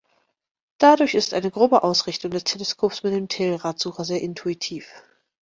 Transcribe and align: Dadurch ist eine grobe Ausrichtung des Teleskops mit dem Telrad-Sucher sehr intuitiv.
Dadurch 0.79 1.13
ist 1.13 1.35
eine 1.35 1.51
grobe 1.51 1.83
Ausrichtung 1.83 2.31
des 2.31 2.43
Teleskops 2.45 3.03
mit 3.03 3.13
dem 3.13 3.27
Telrad-Sucher 3.27 4.03
sehr 4.03 4.19
intuitiv. 4.19 4.89